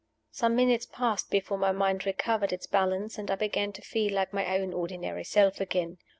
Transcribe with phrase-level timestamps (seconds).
[0.31, 4.33] Some minutes passed before my mind recovered its balance, and I began to feel like
[4.33, 5.99] my own ordinary self again.